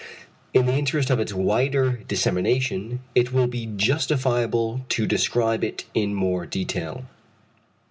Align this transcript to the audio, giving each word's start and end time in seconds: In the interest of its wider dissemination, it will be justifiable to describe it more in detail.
In 0.51 0.65
the 0.65 0.73
interest 0.73 1.11
of 1.11 1.19
its 1.19 1.31
wider 1.31 1.97
dissemination, 2.07 3.01
it 3.13 3.31
will 3.31 3.45
be 3.45 3.67
justifiable 3.67 4.83
to 4.89 5.05
describe 5.05 5.63
it 5.63 5.85
more 5.95 6.43
in 6.45 6.49
detail. 6.49 7.05